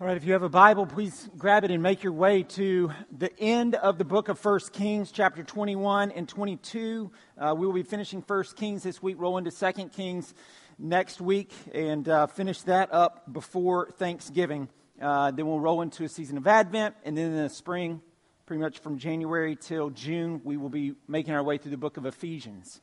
[0.00, 2.90] All right, if you have a Bible, please grab it and make your way to
[3.18, 7.10] the end of the book of First Kings, chapter 21 and 22.
[7.36, 10.32] Uh, we will be finishing First Kings this week, roll into Second Kings
[10.78, 14.70] next week, and uh, finish that up before Thanksgiving.
[14.98, 18.00] Uh, then we'll roll into a season of Advent, and then in the spring,
[18.46, 21.98] pretty much from January till June, we will be making our way through the book
[21.98, 22.80] of Ephesians.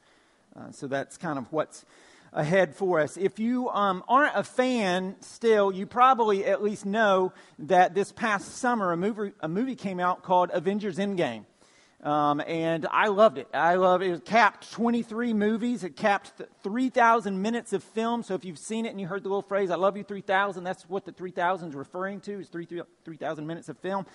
[0.55, 1.83] Uh, so that's kind of what's
[2.33, 3.17] ahead for us.
[3.17, 8.57] If you um, aren't a fan still, you probably at least know that this past
[8.57, 11.45] summer a movie, a movie came out called Avengers Endgame.
[12.03, 13.47] Um, and I loved it.
[13.53, 14.11] I love it.
[14.11, 15.83] It capped 23 movies.
[15.83, 18.21] It capped 3,000 minutes of film.
[18.21, 20.63] So if you've seen it and you heard the little phrase, I love you 3,000,
[20.63, 24.05] that's what the 3,000 is referring to, is 3,000 3, minutes of film.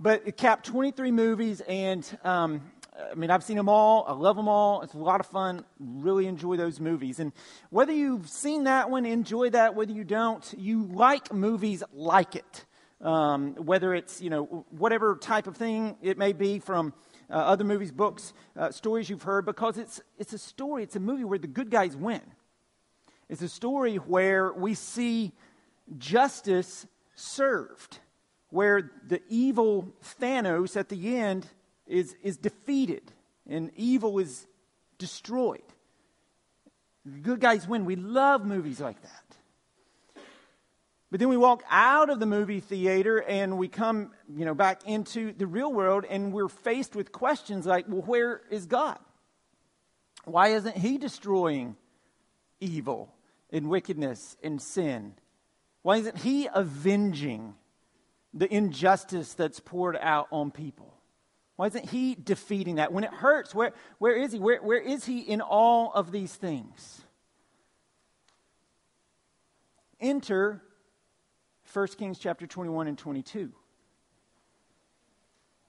[0.00, 2.62] But it capped 23 movies, and um,
[2.96, 4.04] I mean, I've seen them all.
[4.06, 4.82] I love them all.
[4.82, 5.64] It's a lot of fun.
[5.80, 7.18] Really enjoy those movies.
[7.18, 7.32] And
[7.70, 12.66] whether you've seen that one, enjoy that, whether you don't, you like movies like it.
[13.00, 16.94] Um, whether it's, you know, whatever type of thing it may be from
[17.28, 21.00] uh, other movies, books, uh, stories you've heard, because it's, it's a story, it's a
[21.00, 22.22] movie where the good guys win.
[23.28, 25.32] It's a story where we see
[25.98, 27.98] justice served,
[28.50, 31.46] where the evil Thanos at the end
[31.86, 33.12] is, is defeated
[33.48, 34.46] and evil is
[34.98, 35.62] destroyed.
[37.22, 37.84] good guys win.
[37.84, 39.24] We love movies like that.
[41.10, 44.84] But then we walk out of the movie theater and we come, you know, back
[44.84, 48.98] into the real world and we're faced with questions like, well, where is God?
[50.24, 51.76] Why isn't he destroying
[52.58, 53.14] evil
[53.50, 55.14] and wickedness and sin?
[55.82, 57.54] Why isn't he avenging
[58.32, 60.93] the injustice that's poured out on people?
[61.56, 62.92] Why isn't he defeating that?
[62.92, 64.38] When it hurts, where, where is he?
[64.38, 67.02] Where, where is he in all of these things?
[70.00, 70.62] Enter
[71.72, 73.52] 1 Kings chapter 21 and 22.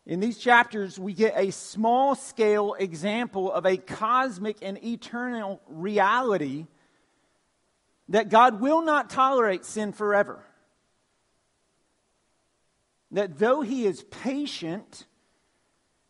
[0.07, 6.67] In these chapters, we get a small scale example of a cosmic and eternal reality
[8.09, 10.43] that God will not tolerate sin forever.
[13.11, 15.05] That though He is patient,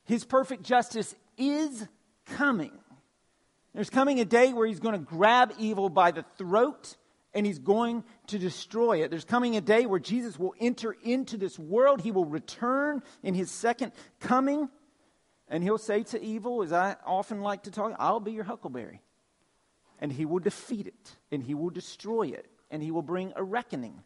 [0.06, 1.88] his perfect justice is
[2.26, 2.72] coming.
[3.74, 6.96] There's coming a day where he's going to grab evil by the throat
[7.34, 9.12] and he's going to destroy it.
[9.12, 12.00] There's coming a day where Jesus will enter into this world.
[12.00, 14.70] He will return in his second coming.
[15.50, 19.02] And he'll say to evil, as I often like to talk, I'll be your huckleberry.
[20.00, 23.44] And he will defeat it, and he will destroy it, and he will bring a
[23.44, 24.02] reckoning.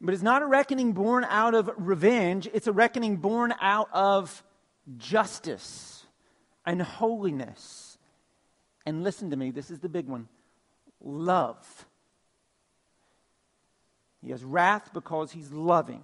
[0.00, 4.42] But it's not a reckoning born out of revenge, it's a reckoning born out of
[4.96, 6.06] justice
[6.64, 7.98] and holiness.
[8.86, 10.28] And listen to me, this is the big one
[11.00, 11.86] love.
[14.22, 16.02] He has wrath because he's loving.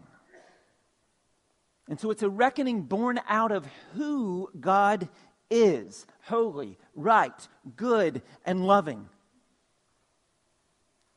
[1.88, 5.08] And so it's a reckoning born out of who God
[5.50, 9.08] is holy, right, good, and loving.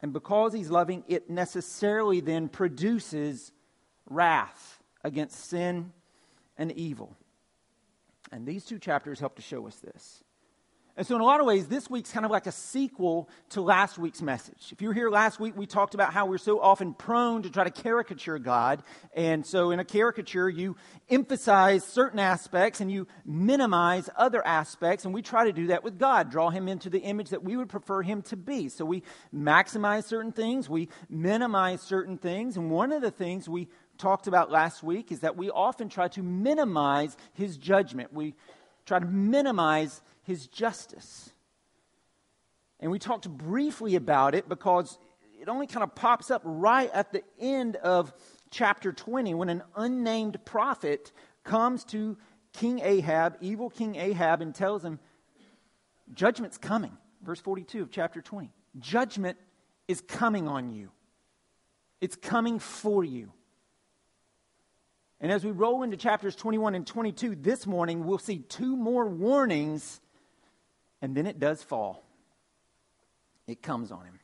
[0.01, 3.51] And because he's loving, it necessarily then produces
[4.09, 5.91] wrath against sin
[6.57, 7.15] and evil.
[8.31, 10.23] And these two chapters help to show us this.
[10.97, 13.61] And so, in a lot of ways, this week's kind of like a sequel to
[13.61, 14.69] last week's message.
[14.71, 17.51] If you were here last week, we talked about how we're so often prone to
[17.51, 18.81] try to caricature God.
[19.13, 20.75] And so, in a caricature, you
[21.07, 25.05] emphasize certain aspects and you minimize other aspects.
[25.05, 27.55] And we try to do that with God, draw him into the image that we
[27.55, 28.67] would prefer him to be.
[28.67, 32.57] So, we maximize certain things, we minimize certain things.
[32.57, 33.67] And one of the things we
[33.99, 38.11] talked about last week is that we often try to minimize his judgment.
[38.11, 38.33] We
[38.87, 41.31] try to minimize his justice.
[42.81, 44.99] And we talked briefly about it because
[45.41, 48.13] it only kind of pops up right at the end of
[48.51, 51.13] chapter 20 when an unnamed prophet
[51.45, 52.17] comes to
[52.53, 54.99] King Ahab, evil King Ahab, and tells him,
[56.13, 56.95] Judgment's coming.
[57.23, 58.51] Verse 42 of chapter 20.
[58.79, 59.37] Judgment
[59.87, 60.91] is coming on you,
[62.01, 63.31] it's coming for you.
[65.19, 69.07] And as we roll into chapters 21 and 22 this morning, we'll see two more
[69.07, 69.99] warnings
[71.01, 72.03] and then it does fall.
[73.47, 74.19] It comes on him.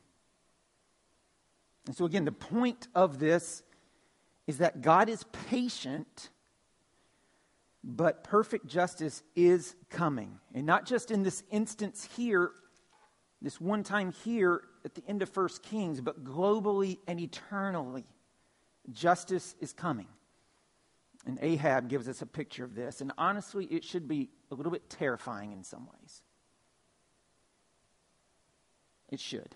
[1.86, 3.62] And so, again, the point of this
[4.46, 6.30] is that God is patient,
[7.82, 10.38] but perfect justice is coming.
[10.54, 12.52] And not just in this instance here,
[13.40, 18.04] this one time here at the end of First Kings, but globally and eternally.
[18.92, 20.08] Justice is coming.
[21.26, 23.00] And Ahab gives us a picture of this.
[23.00, 26.22] And honestly, it should be a little bit terrifying in some ways.
[29.10, 29.54] It should.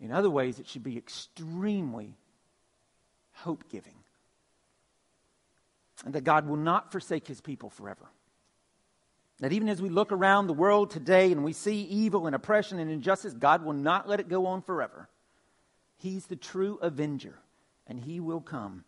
[0.00, 2.16] In other ways, it should be extremely
[3.32, 3.96] hope giving.
[6.04, 8.08] And that God will not forsake his people forever.
[9.40, 12.78] That even as we look around the world today and we see evil and oppression
[12.78, 15.08] and injustice, God will not let it go on forever.
[15.98, 17.38] He's the true avenger,
[17.86, 18.84] and he will come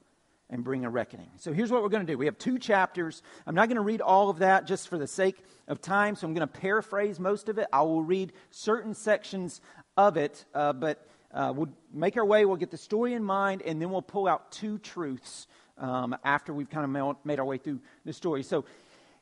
[0.53, 1.31] and bring a reckoning.
[1.39, 2.19] So here's what we're going to do.
[2.19, 3.23] We have two chapters.
[3.47, 6.27] I'm not going to read all of that just for the sake of time, so
[6.27, 7.67] I'm going to paraphrase most of it.
[7.73, 9.63] I will read certain sections
[9.97, 12.45] of it, uh, but uh, we'll make our way.
[12.45, 15.47] We'll get the story in mind, and then we'll pull out two truths
[15.79, 18.43] um, after we've kind of made our way through the story.
[18.43, 18.67] So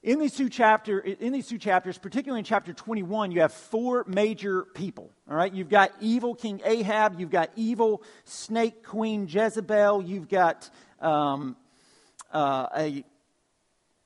[0.02, 4.04] in these two chapter in these two chapters particularly in chapter 21 you have four
[4.06, 10.02] major people all right you've got evil king ahab you've got evil snake queen jezebel
[10.02, 11.56] you've got um,
[12.32, 13.04] uh, a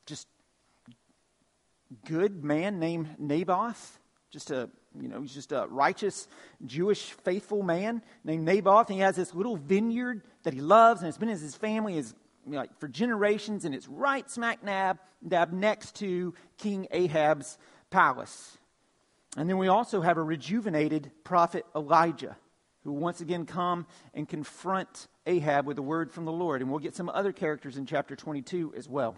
[0.06, 0.28] just
[2.04, 3.98] good man named naboth
[4.34, 4.68] just a
[5.00, 6.28] you know, he's just a righteous
[6.66, 8.88] Jewish faithful man named Naboth.
[8.88, 11.96] And he has this little vineyard that he loves, and it's been in his family
[12.46, 17.58] know, like for generations, and it's right smack dab, dab next to King Ahab's
[17.90, 18.58] palace.
[19.36, 22.36] And then we also have a rejuvenated prophet Elijah,
[22.84, 26.60] who once again come and confront Ahab with a word from the Lord.
[26.60, 29.16] And we'll get some other characters in chapter 22 as well.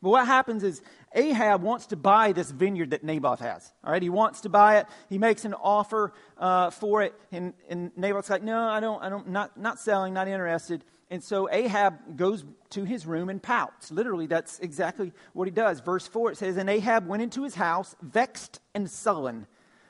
[0.00, 0.80] But what happens is
[1.14, 3.72] Ahab wants to buy this vineyard that Naboth has.
[3.82, 4.86] All right, he wants to buy it.
[5.08, 9.02] He makes an offer uh, for it, and, and Naboth's like, "No, I don't.
[9.02, 9.28] I don't.
[9.28, 10.14] Not not selling.
[10.14, 13.90] Not interested." And so Ahab goes to his room and pouts.
[13.90, 15.80] Literally, that's exactly what he does.
[15.80, 19.48] Verse four it says, "And Ahab went into his house, vexed and sullen."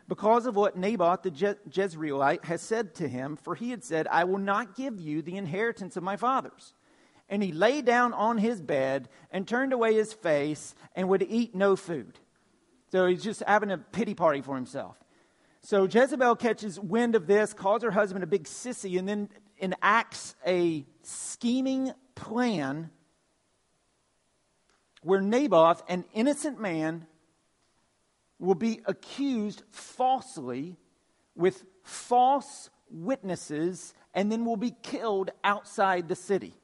[0.09, 4.09] Because of what Naboth the Je- Jezreelite has said to him, for he had said,
[4.09, 6.73] I will not give you the inheritance of my fathers
[7.29, 11.55] and he lay down on his bed and turned away his face and would eat
[11.55, 12.19] no food.
[12.91, 14.97] So he's just having a pity party for himself.
[15.61, 19.29] So Jezebel catches wind of this, calls her husband a big sissy, and then
[19.59, 22.91] enacts a scheming plan
[25.03, 27.07] where Naboth, an innocent man,
[28.39, 30.77] will be accused falsely
[31.35, 36.55] with false witnesses and then will be killed outside the city.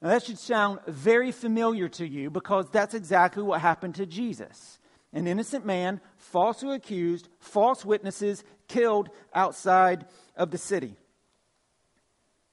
[0.00, 4.78] Now, that should sound very familiar to you because that's exactly what happened to Jesus.
[5.12, 10.06] An innocent man, falsely accused, false witnesses, killed outside
[10.36, 10.96] of the city.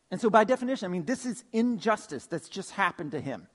[0.09, 3.47] And so, by definition, I mean, this is injustice that's just happened to him.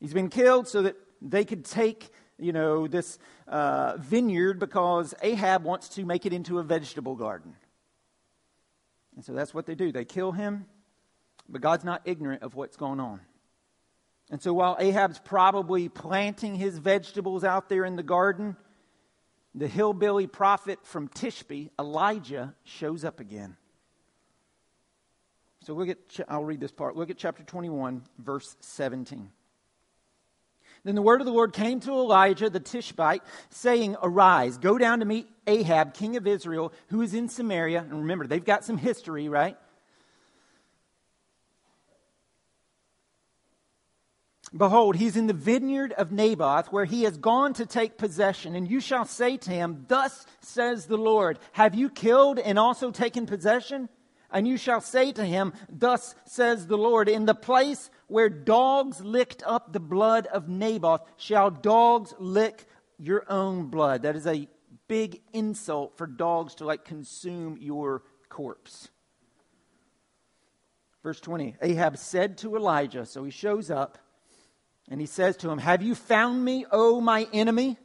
[0.00, 2.10] He's been killed so that they could take,
[2.42, 3.18] you know, this
[3.48, 7.54] uh, vineyard because Ahab wants to make it into a vegetable garden.
[9.14, 9.92] And so that's what they do.
[9.92, 10.66] They kill him
[11.52, 13.20] but God's not ignorant of what's going on.
[14.30, 18.56] And so while Ahab's probably planting his vegetables out there in the garden,
[19.54, 23.56] the hillbilly prophet from Tishbe, Elijah, shows up again.
[25.64, 25.98] So look at,
[26.28, 26.96] I'll read this part.
[26.96, 29.30] Look at chapter 21, verse 17.
[30.84, 34.98] Then the word of the Lord came to Elijah the Tishbite, saying, Arise, go down
[34.98, 37.80] to meet Ahab, king of Israel, who is in Samaria.
[37.80, 39.56] And remember, they've got some history, right?
[44.54, 48.54] Behold, he's in the vineyard of Naboth, where he has gone to take possession.
[48.54, 52.90] And you shall say to him, Thus says the Lord, Have you killed and also
[52.90, 53.88] taken possession?
[54.30, 59.00] And you shall say to him, Thus says the Lord, In the place where dogs
[59.00, 62.66] licked up the blood of Naboth, shall dogs lick
[62.98, 64.02] your own blood.
[64.02, 64.48] That is a
[64.86, 68.88] big insult for dogs to like consume your corpse.
[71.02, 73.98] Verse 20 Ahab said to Elijah, so he shows up
[74.88, 77.78] and he says to him, Have you found me, O my enemy?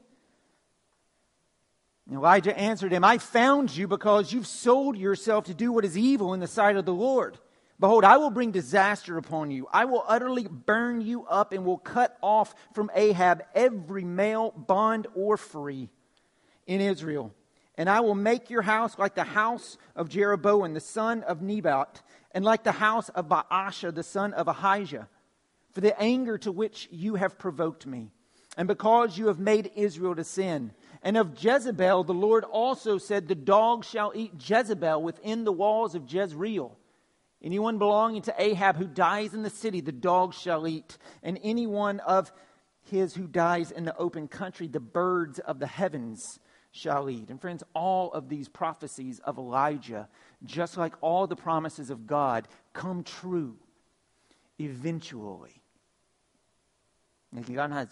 [2.12, 6.34] Elijah answered him, I found you because you've sold yourself to do what is evil
[6.34, 7.38] in the sight of the Lord.
[7.80, 9.68] Behold, I will bring disaster upon you.
[9.72, 15.08] I will utterly burn you up and will cut off from Ahab every male, bond
[15.14, 15.90] or free,
[16.66, 17.34] in Israel.
[17.76, 22.02] And I will make your house like the house of Jeroboam, the son of Nebat,
[22.32, 25.08] and like the house of Baasha, the son of Ahijah
[25.78, 28.10] for the anger to which you have provoked me,
[28.58, 30.72] and because you have made Israel to sin.
[31.04, 35.94] And of Jezebel, the Lord also said, The dog shall eat Jezebel within the walls
[35.94, 36.76] of Jezreel.
[37.44, 40.98] Anyone belonging to Ahab who dies in the city, the dog shall eat.
[41.22, 42.32] And anyone of
[42.82, 46.40] his who dies in the open country, the birds of the heavens
[46.72, 47.30] shall eat.
[47.30, 50.10] And friends, all of these prophecies of Elijah,
[50.44, 53.58] just like all the promises of God, come true
[54.60, 55.62] eventually.
[57.54, 57.88] God has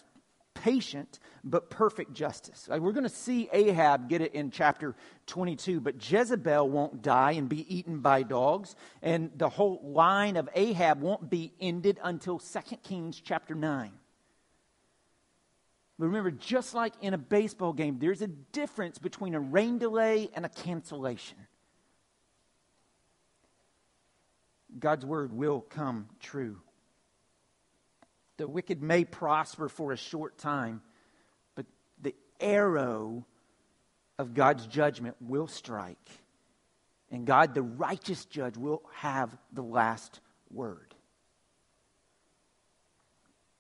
[0.56, 2.68] patient but perfect justice.
[2.68, 4.96] Like we're going to see Ahab get it in chapter
[5.28, 10.50] 22, but Jezebel won't die and be eaten by dogs, and the whole line of
[10.56, 13.92] Ahab won't be ended until 2 Kings chapter 9.
[15.98, 20.30] But remember, just like in a baseball game, there's a difference between a rain delay
[20.34, 21.38] and a cancellation.
[24.78, 26.58] God's word will come true.
[28.38, 30.82] The wicked may prosper for a short time,
[31.56, 31.66] but
[32.02, 33.26] the arrow
[34.20, 36.10] of God's judgment will strike.
[37.12, 40.20] And God, the righteous judge, will have the last
[40.52, 40.96] word.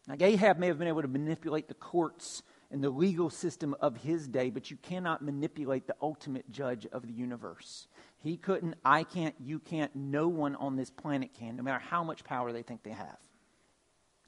[0.08, 3.98] Now, Ahab may have been able to manipulate the courts and the legal system of
[3.98, 7.88] his day, but you cannot manipulate the ultimate judge of the universe.
[8.17, 12.03] He couldn't, I can't, you can't, no one on this planet can, no matter how
[12.03, 13.17] much power they think they have.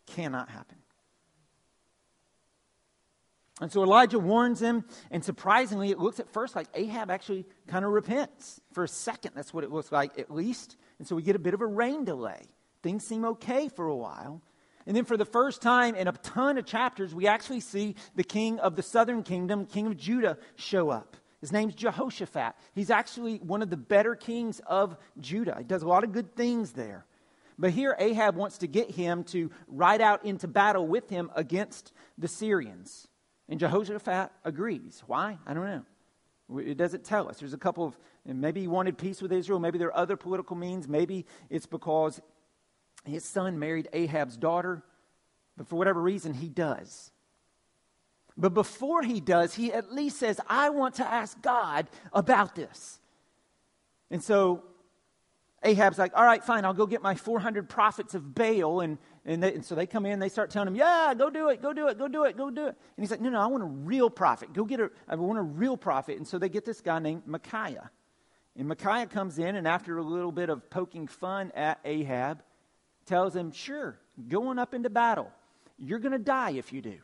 [0.07, 0.77] Cannot happen.
[3.59, 7.83] And so Elijah warns him, and surprisingly, it looks at first like Ahab actually kind
[7.83, 8.61] of repents.
[8.71, 10.77] For a second, that's what it looks like, at least.
[10.99, 12.41] And so we get a bit of a rain delay.
[12.83, 14.41] Things seem okay for a while.
[14.85, 18.23] And then for the first time in a ton of chapters, we actually see the
[18.23, 21.17] king of the southern kingdom, king of Judah, show up.
[21.41, 22.53] His name's Jehoshaphat.
[22.73, 25.55] He's actually one of the better kings of Judah.
[25.57, 27.05] He does a lot of good things there.
[27.59, 31.91] But here, Ahab wants to get him to ride out into battle with him against
[32.17, 33.07] the Syrians.
[33.49, 35.03] And Jehoshaphat agrees.
[35.07, 35.39] Why?
[35.45, 36.61] I don't know.
[36.61, 37.39] It doesn't tell us.
[37.39, 39.59] There's a couple of, maybe he wanted peace with Israel.
[39.59, 40.87] Maybe there are other political means.
[40.87, 42.21] Maybe it's because
[43.05, 44.83] his son married Ahab's daughter.
[45.57, 47.11] But for whatever reason, he does.
[48.37, 52.99] But before he does, he at least says, I want to ask God about this.
[54.11, 54.63] And so
[55.63, 58.81] Ahab's like, all right, fine, I'll go get my 400 prophets of Baal.
[58.81, 61.49] And, and, they, and, so they come in, they start telling him, yeah, go do
[61.49, 62.75] it, go do it, go do it, go do it.
[62.95, 64.53] And he's like, no, no, I want a real prophet.
[64.53, 66.17] Go get a, I want a real prophet.
[66.17, 67.89] And so they get this guy named Micaiah.
[68.55, 72.43] And Micaiah comes in, and after a little bit of poking fun at Ahab,
[73.05, 75.31] tells him, sure, going up into battle.
[75.79, 76.97] You're going to die if you do.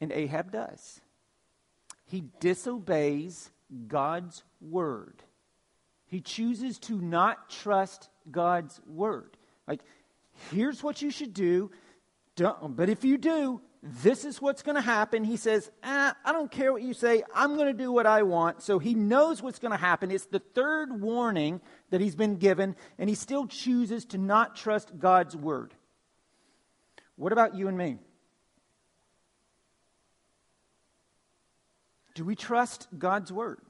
[0.00, 1.00] And Ahab does
[2.06, 3.50] he disobeys
[3.88, 5.22] God's word.
[6.06, 9.36] He chooses to not trust God's word.
[9.66, 9.80] Like,
[10.50, 11.70] here's what you should do.
[12.36, 15.24] Don't, but if you do, this is what's going to happen.
[15.24, 17.22] He says, ah, I don't care what you say.
[17.34, 18.62] I'm going to do what I want.
[18.62, 20.10] So he knows what's going to happen.
[20.10, 24.98] It's the third warning that he's been given, and he still chooses to not trust
[24.98, 25.74] God's word.
[27.16, 27.98] What about you and me?
[32.14, 33.60] Do we trust God's word?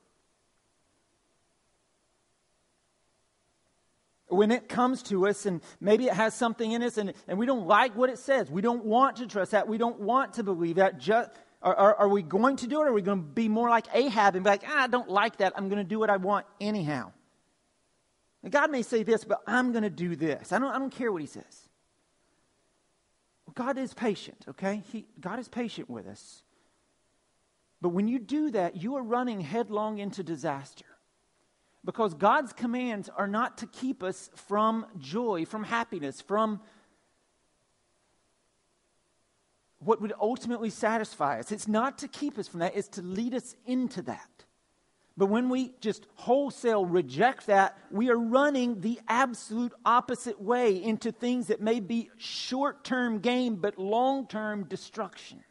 [4.29, 7.47] When it comes to us, and maybe it has something in us, and, and we
[7.47, 10.43] don't like what it says, we don't want to trust that, we don't want to
[10.43, 10.99] believe that.
[10.99, 11.31] Just,
[11.63, 13.69] are, are, are we going to do it, or are we going to be more
[13.71, 16.11] like Ahab and be like, ah, I don't like that, I'm going to do what
[16.11, 17.13] I want anyhow?
[18.43, 20.53] And God may say this, but I'm going to do this.
[20.53, 21.69] I don't, I don't care what He says.
[23.55, 24.83] God is patient, okay?
[24.91, 26.43] He, God is patient with us.
[27.85, 30.87] But when you do that, you are running headlong into disaster.
[31.85, 36.63] Because God's commands are not to keep us from joy, from happiness, from
[39.81, 41.53] what would ultimately satisfy us.
[41.53, 44.31] It's not to keep us from that, it's to lead us into that.
[45.19, 51.13] But when we just wholesale reject that, we are running the absolute opposite way into
[51.13, 55.45] things that may be short term gain but long term destruction.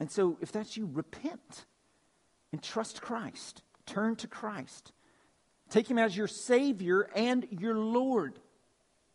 [0.00, 1.66] And so, if that's you, repent
[2.52, 3.62] and trust Christ.
[3.84, 4.92] Turn to Christ.
[5.68, 8.40] Take Him as your Savior and your Lord.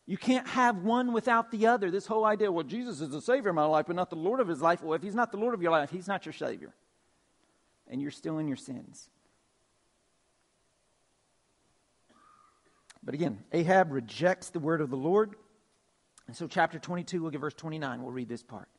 [0.06, 1.90] You can't have one without the other.
[1.90, 4.40] This whole idea, well, Jesus is the Savior of my life, but not the Lord
[4.40, 4.84] of His life.
[4.84, 6.74] Well, if He's not the Lord of your life, He's not your Savior.
[7.88, 9.10] And you're still in your sins.
[13.04, 15.36] But again, Ahab rejects the word of the Lord.
[16.28, 18.04] And so, chapter 22, look at verse 29.
[18.04, 18.70] We'll read this part.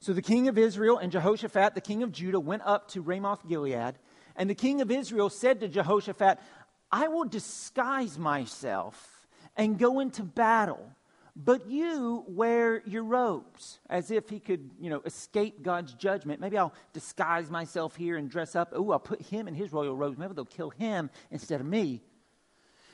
[0.00, 3.46] So the king of Israel and Jehoshaphat, the king of Judah, went up to Ramoth
[3.48, 3.94] Gilead.
[4.36, 6.38] And the king of Israel said to Jehoshaphat,
[6.92, 9.26] I will disguise myself
[9.56, 10.92] and go into battle,
[11.34, 16.40] but you wear your robes, as if he could, you know, escape God's judgment.
[16.40, 18.72] Maybe I'll disguise myself here and dress up.
[18.72, 20.16] Oh, I'll put him in his royal robes.
[20.16, 22.02] Maybe they'll kill him instead of me.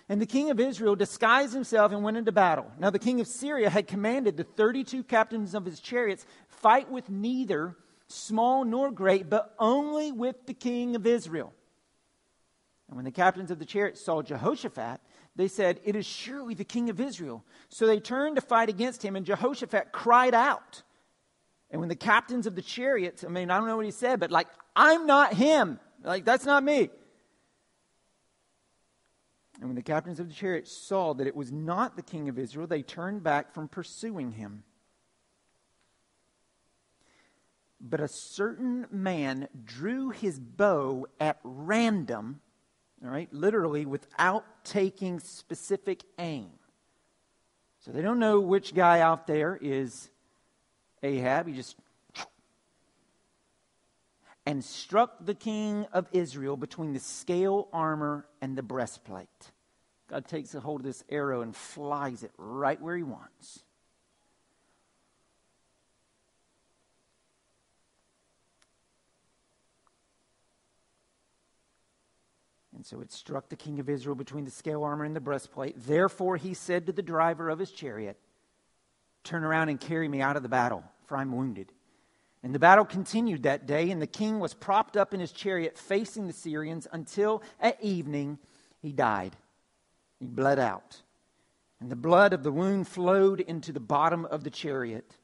[0.09, 2.71] And the king of Israel disguised himself and went into battle.
[2.79, 7.09] Now, the king of Syria had commanded the 32 captains of his chariots fight with
[7.09, 11.55] neither small nor great, but only with the king of Israel.
[12.89, 15.01] And when the captains of the chariots saw Jehoshaphat,
[15.37, 17.43] they said, It is surely the king of Israel.
[17.71, 20.83] So they turned to fight against him, and Jehoshaphat cried out.
[21.71, 24.21] And when the captains of the chariots, I mean, I don't know what he said,
[24.21, 25.81] but like, I'm not him.
[26.03, 26.91] Like, that's not me.
[29.65, 32.39] And when the captains of the chariots saw that it was not the king of
[32.39, 34.63] Israel, they turned back from pursuing him.
[37.81, 42.43] But a certain man drew his bow at random
[43.03, 46.51] all right, literally without taking specific aim.
[47.81, 50.11] So they don't know which guy out there is
[51.03, 51.49] Ahab.
[51.49, 51.77] He just
[54.47, 59.53] and struck the king of Israel between the scale armor and the breastplate.
[60.09, 63.65] God takes a hold of this arrow and flies it right where he wants.
[72.75, 75.75] And so it struck the king of Israel between the scale armor and the breastplate.
[75.87, 78.19] Therefore, he said to the driver of his chariot,
[79.23, 81.73] Turn around and carry me out of the battle, for I'm wounded.
[82.43, 85.79] And the battle continued that day, and the king was propped up in his chariot
[85.79, 88.39] facing the Syrians until at evening
[88.83, 89.35] he died.
[90.25, 91.03] He bled out.
[91.81, 95.19] And the blood of the wound flowed into the bottom of the chariot.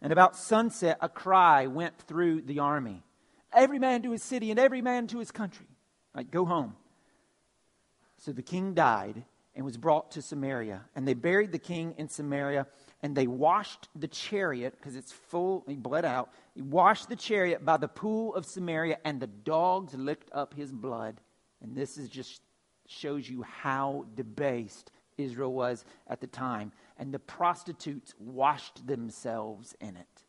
[0.00, 3.04] And about sunset, a cry went through the army
[3.52, 5.66] Every man to his city and every man to his country.
[6.12, 6.74] Like, go home.
[8.16, 9.22] So the king died
[9.54, 10.80] and was brought to Samaria.
[10.96, 12.66] And they buried the king in Samaria,
[13.02, 16.30] and they washed the chariot, because it's full, he bled out.
[16.54, 20.72] He washed the chariot by the pool of Samaria, and the dogs licked up his
[20.72, 21.20] blood.
[21.60, 22.40] And this is just
[22.92, 26.72] shows you how debased Israel was at the time.
[26.98, 30.22] And the prostitutes washed themselves in it,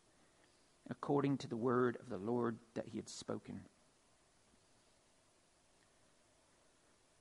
[0.90, 3.60] according to the word of the Lord that he had spoken.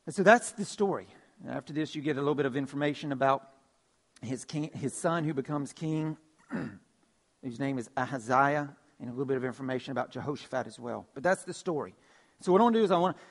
[0.06, 1.08] And so that's the story.
[1.48, 3.50] After this, you get a little bit of information about
[4.22, 6.18] his, king, his son who becomes king,
[7.44, 11.06] whose name is Ahaziah, and a little bit of information about Jehoshaphat as well.
[11.14, 11.94] But that's the story.
[12.40, 13.24] So what I want to do is I want to,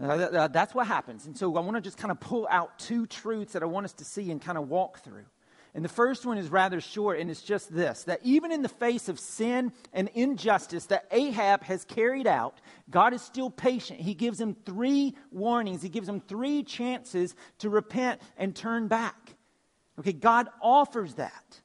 [0.00, 1.26] uh, that's what happens.
[1.26, 3.84] And so I want to just kind of pull out two truths that I want
[3.84, 5.24] us to see and kind of walk through.
[5.74, 8.68] And the first one is rather short, and it's just this that even in the
[8.68, 12.60] face of sin and injustice that Ahab has carried out,
[12.90, 14.00] God is still patient.
[14.00, 19.36] He gives him three warnings, he gives him three chances to repent and turn back.
[19.98, 21.60] Okay, God offers that.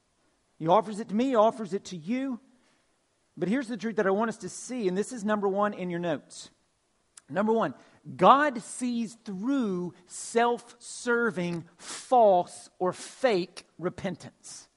[0.58, 2.38] He offers it to me, he offers it to you.
[3.36, 5.74] But here's the truth that I want us to see, and this is number one
[5.74, 6.50] in your notes.
[7.28, 7.74] Number one,
[8.14, 14.68] God sees through self serving, false, or fake repentance.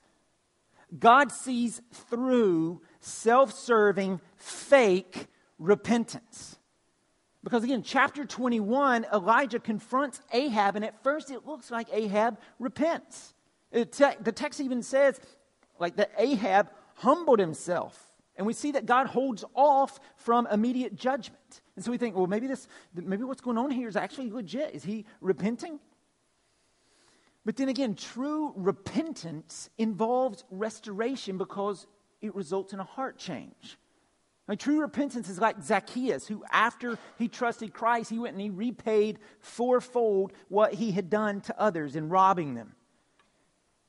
[0.98, 5.28] God sees through self serving, fake
[5.60, 6.58] repentance.
[7.44, 13.34] Because again, chapter 21, Elijah confronts Ahab, and at first it looks like Ahab repents.
[13.72, 13.86] Te-
[14.22, 15.20] the text even says,
[15.80, 18.12] like, that Ahab humbled himself.
[18.36, 21.62] And we see that God holds off from immediate judgment.
[21.80, 24.76] And so we think, well, maybe this, maybe what's going on here is actually legit.
[24.76, 25.80] Is he repenting?
[27.46, 31.88] But then again, true repentance involves restoration because
[32.20, 33.78] it results in a heart change.
[34.46, 38.50] Like, true repentance is like Zacchaeus, who after he trusted Christ, he went and he
[38.50, 42.76] repaid fourfold what he had done to others in robbing them.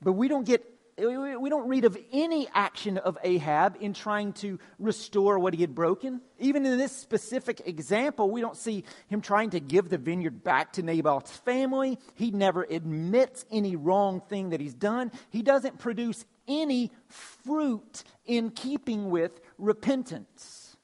[0.01, 0.70] But we don't get
[1.05, 5.73] we don't read of any action of Ahab in trying to restore what he had
[5.73, 6.21] broken.
[6.39, 10.73] Even in this specific example, we don't see him trying to give the vineyard back
[10.73, 11.97] to Naboth's family.
[12.13, 15.11] He never admits any wrong thing that he's done.
[15.29, 20.75] He doesn't produce any fruit in keeping with repentance.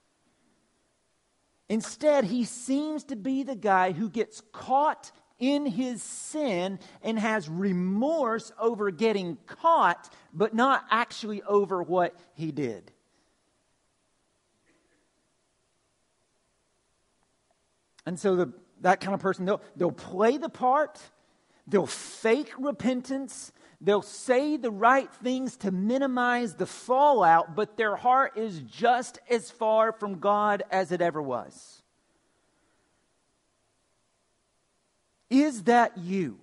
[1.69, 7.47] Instead, he seems to be the guy who gets caught in his sin and has
[7.47, 12.91] remorse over getting caught, but not actually over what he did.
[18.05, 20.97] And so the, that kind of person, they'll, they'll play the part,
[21.67, 28.37] they'll fake repentance, they'll say the right things to minimize the fallout, but their heart
[28.37, 31.83] is just as far from God as it ever was.
[35.29, 36.39] Is that you?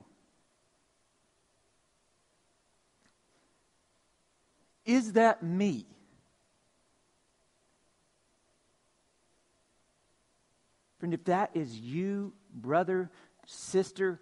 [4.84, 5.86] Is that me?
[10.98, 13.10] Friend, if that is you, brother,
[13.46, 14.20] sister,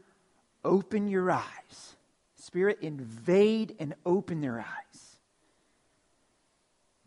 [0.65, 1.97] open your eyes.
[2.37, 5.19] Spirit, invade and open their eyes.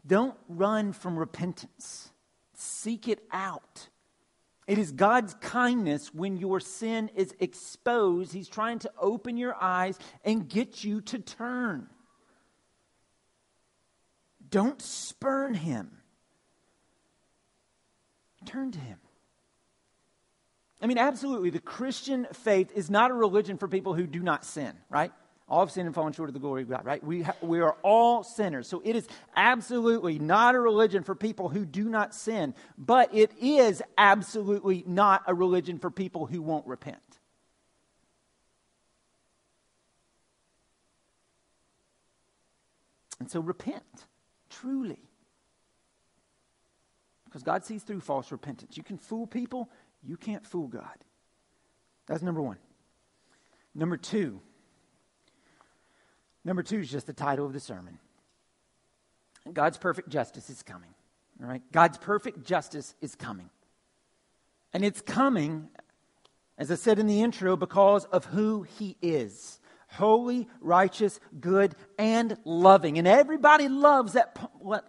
[0.05, 2.11] Don't run from repentance,
[2.53, 3.89] seek it out.
[4.67, 8.33] It is God's kindness when your sin is exposed.
[8.33, 11.87] He's trying to open your eyes and get you to turn.
[14.49, 15.91] Don't spurn him.
[18.45, 18.97] Turn to him.
[20.81, 24.45] I mean, absolutely, the Christian faith is not a religion for people who do not
[24.45, 25.11] sin, right?
[25.47, 27.03] All have sinned and fallen short of the glory of God, right?
[27.03, 28.67] We, ha- we are all sinners.
[28.67, 33.31] So it is absolutely not a religion for people who do not sin, but it
[33.39, 36.97] is absolutely not a religion for people who won't repent.
[43.19, 43.83] And so repent,
[44.49, 44.99] truly.
[47.25, 48.77] Because God sees through false repentance.
[48.77, 49.69] You can fool people,
[50.03, 50.97] you can't fool God.
[52.07, 52.57] That's number one.
[53.73, 54.41] Number two,
[56.45, 57.99] Number two is just the title of the sermon.
[59.51, 60.93] God's perfect justice is coming.
[61.41, 61.61] All right?
[61.71, 63.49] God's perfect justice is coming.
[64.71, 65.69] And it's coming,
[66.57, 69.59] as I said in the intro, because of who He is
[69.95, 72.97] holy, righteous, good, and loving.
[72.97, 74.37] And everybody loves that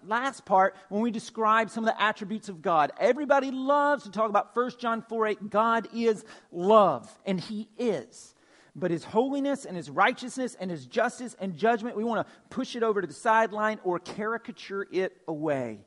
[0.05, 2.93] last part when we describe some of the attributes of God.
[2.99, 5.51] Everybody loves to talk about 1 John 4 8.
[5.51, 8.35] God is love, and He is
[8.77, 12.77] but his holiness and his righteousness and his justice and judgment, we want to push
[12.77, 15.81] it over to the sideline or caricature it away.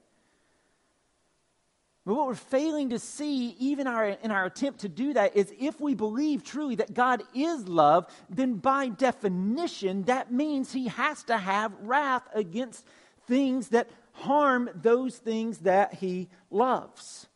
[2.06, 5.54] But what we're failing to see, even our, in our attempt to do that, is
[5.60, 11.22] if we believe truly that God is love, then by definition, that means he has
[11.26, 12.84] to have wrath against
[13.28, 17.28] things that harm those things that he loves.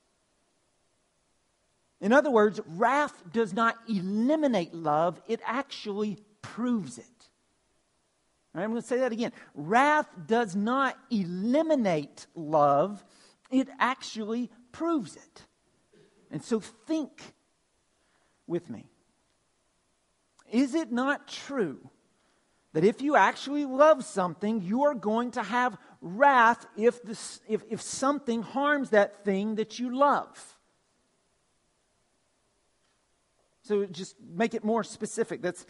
[2.04, 7.06] In other words, wrath does not eliminate love, it actually proves it.
[8.54, 9.32] I'm going to say that again.
[9.56, 13.02] Wrath does not eliminate love,
[13.50, 15.46] it actually proves it.
[16.30, 17.22] And so think
[18.48, 18.86] with me.
[20.52, 21.90] Is it not true
[22.74, 27.64] that if you actually love something, you are going to have wrath if, this, if,
[27.70, 30.53] if something harms that thing that you love?
[33.64, 35.42] So just make it more specific.
[35.42, 35.66] That's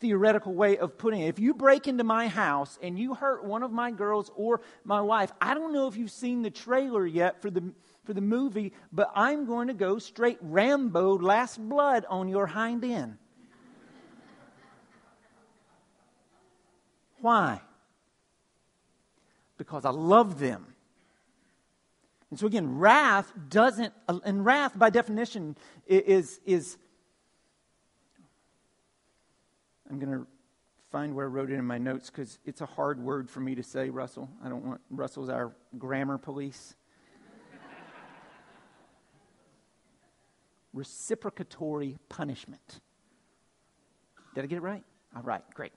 [0.00, 1.28] theoretical way of putting it.
[1.28, 5.00] If you break into my house and you hurt one of my girls or my
[5.00, 7.72] wife, I don't know if you've seen the trailer yet for the
[8.04, 12.84] for the movie, but I'm going to go straight Rambo Last Blood on your hind
[12.84, 13.16] end.
[17.20, 17.62] Why?
[19.56, 20.66] Because I love them.
[22.28, 26.76] And so again, wrath doesn't, and wrath by definition is, is
[29.90, 30.26] I'm going to
[30.90, 33.54] find where I wrote it in my notes because it's a hard word for me
[33.54, 34.28] to say, Russell.
[34.44, 36.74] I don't want, Russell's our grammar police.
[40.76, 42.80] Reciprocatory punishment.
[44.34, 44.84] Did I get it right?
[45.16, 45.72] All right, great.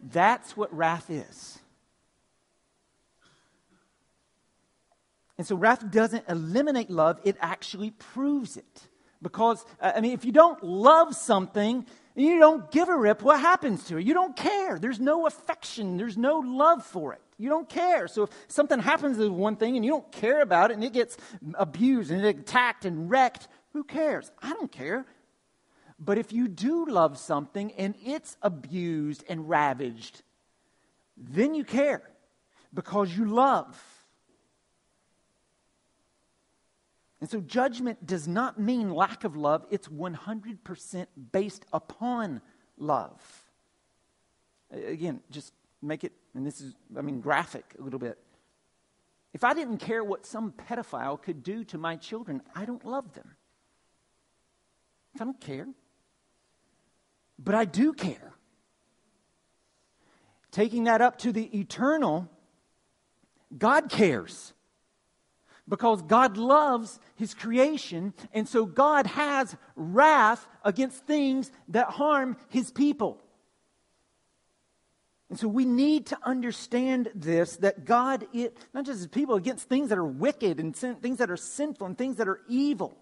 [0.00, 1.58] That's what wrath is.
[5.36, 8.88] And so wrath doesn't eliminate love, it actually proves it.
[9.20, 13.40] Because, uh, I mean, if you don't love something, you don't give a rip what
[13.40, 14.06] happens to it.
[14.06, 14.78] You don't care.
[14.78, 17.20] There's no affection, there's no love for it.
[17.40, 18.08] You don't care.
[18.08, 20.92] So if something happens to one thing and you don't care about it and it
[20.92, 21.16] gets
[21.54, 24.32] abused and attacked and wrecked, who cares?
[24.42, 25.06] I don't care.
[26.00, 30.22] But if you do love something and it's abused and ravaged,
[31.16, 32.02] then you care
[32.74, 33.80] because you love.
[37.20, 42.40] And so judgment does not mean lack of love, it's 100% based upon
[42.76, 43.44] love.
[44.70, 45.52] Again, just
[45.82, 48.18] make it, and this is, I mean, graphic a little bit.
[49.32, 53.14] If I didn't care what some pedophile could do to my children, I don't love
[53.14, 53.36] them.
[55.20, 55.66] I don't care.
[57.38, 58.32] But I do care.
[60.50, 62.28] Taking that up to the eternal,
[63.56, 64.54] God cares
[65.68, 72.70] because God loves his creation, and so God has wrath against things that harm his
[72.70, 73.20] people.
[75.30, 79.68] And so we need to understand this that God, it, not just his people, against
[79.68, 82.96] things that are wicked and sin, things that are sinful and things that are evil.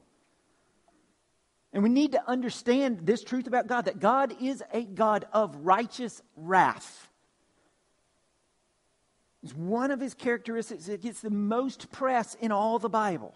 [1.73, 5.55] And we need to understand this truth about God that God is a God of
[5.57, 7.11] righteous wrath.
[9.55, 13.35] One of his characteristics that gets the most press in all the Bible,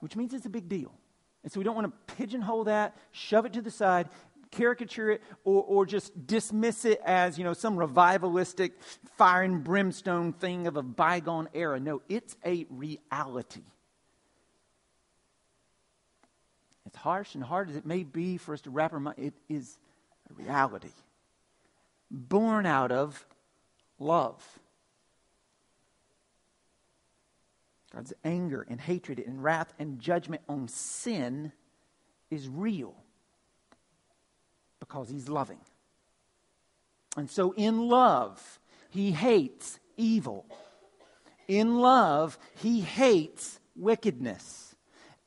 [0.00, 0.92] which means it's a big deal.
[1.42, 4.08] And so we don't want to pigeonhole that, shove it to the side,
[4.50, 8.72] caricature it, or, or just dismiss it as, you know, some revivalistic
[9.16, 11.78] fire and brimstone thing of a bygone era.
[11.78, 13.62] No, it's a reality.
[16.86, 19.34] as harsh and hard as it may be for us to wrap our mind, it
[19.48, 19.78] is
[20.30, 20.90] a reality
[22.10, 23.26] born out of
[23.98, 24.42] love.
[27.94, 31.52] God's anger and hatred and wrath and judgment on sin
[32.30, 32.94] is real
[34.80, 35.60] because He's loving.
[37.16, 40.44] And so, in love, He hates evil.
[41.48, 44.74] In love, He hates wickedness.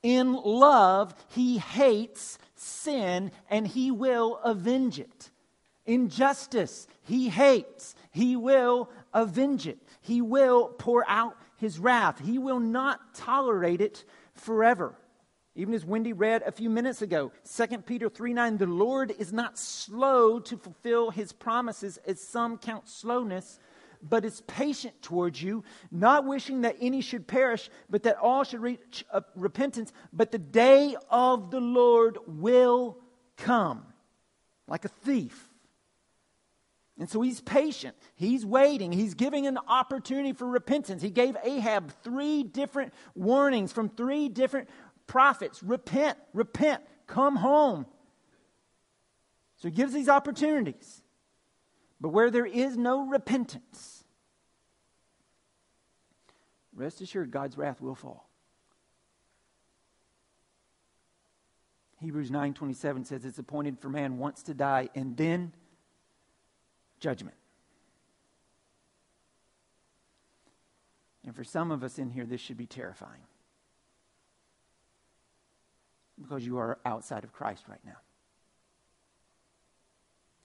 [0.03, 5.31] In love, He hates sin and He will avenge it.
[5.85, 7.95] Injustice, He hates.
[8.11, 9.79] He will avenge it.
[10.01, 12.19] He will pour out his wrath.
[12.19, 14.95] He will not tolerate it forever.
[15.55, 19.33] Even as Wendy read a few minutes ago, 2 Peter 3 9, the Lord is
[19.33, 23.59] not slow to fulfill his promises, as some count slowness,
[24.01, 28.61] but is patient towards you, not wishing that any should perish, but that all should
[28.61, 29.03] reach
[29.35, 29.91] repentance.
[30.13, 32.97] But the day of the Lord will
[33.35, 33.85] come
[34.67, 35.49] like a thief.
[36.99, 37.95] And so he's patient.
[38.15, 38.91] He's waiting.
[38.91, 41.01] He's giving an opportunity for repentance.
[41.01, 44.69] He gave Ahab three different warnings from three different
[45.07, 47.85] prophets repent, repent, come home.
[49.57, 51.01] So he gives these opportunities.
[52.01, 54.03] But where there is no repentance,
[56.73, 58.29] rest assured God's wrath will fall.
[61.99, 65.53] Hebrews 9:27 says it's appointed for man once to die and then
[66.99, 67.35] judgment.
[71.25, 73.21] And for some of us in here, this should be terrifying.
[76.19, 77.97] Because you are outside of Christ right now.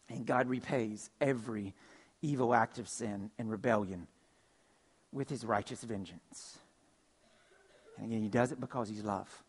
[0.08, 1.74] And God repays every
[2.20, 4.06] evil act of sin and rebellion
[5.12, 6.58] with his righteous vengeance.
[7.96, 9.42] And again, he does it because he's love.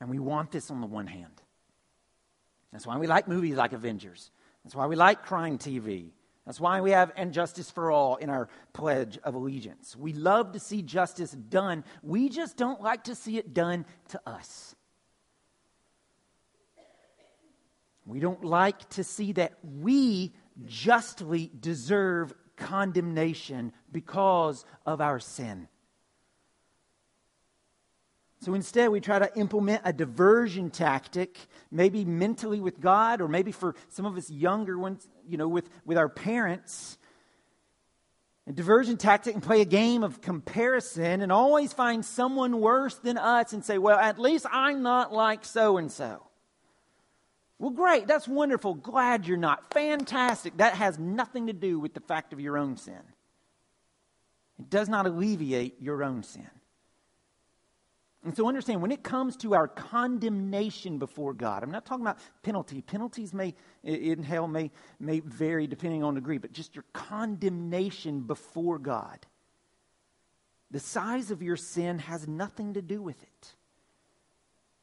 [0.00, 1.42] And we want this on the one hand.
[2.72, 4.30] That's why we like movies like Avengers.
[4.64, 6.10] That's why we like crime TV.
[6.46, 9.94] That's why we have and justice for all in our pledge of allegiance.
[9.96, 11.84] We love to see justice done.
[12.02, 14.74] We just don't like to see it done to us.
[18.06, 20.32] We don't like to see that we
[20.66, 25.68] justly deserve condemnation because of our sin.
[28.42, 31.36] So instead, we try to implement a diversion tactic,
[31.70, 35.68] maybe mentally with God, or maybe for some of us younger ones, you know, with,
[35.84, 36.96] with our parents.
[38.46, 43.18] A diversion tactic and play a game of comparison and always find someone worse than
[43.18, 46.26] us and say, well, at least I'm not like so and so.
[47.58, 48.06] Well, great.
[48.06, 48.72] That's wonderful.
[48.72, 49.70] Glad you're not.
[49.74, 50.56] Fantastic.
[50.56, 53.02] That has nothing to do with the fact of your own sin.
[54.58, 56.48] It does not alleviate your own sin.
[58.22, 62.18] And so understand when it comes to our condemnation before God, I'm not talking about
[62.42, 62.82] penalty.
[62.82, 68.78] Penalties may in hell may, may vary depending on degree, but just your condemnation before
[68.78, 69.26] God.
[70.70, 73.54] The size of your sin has nothing to do with it.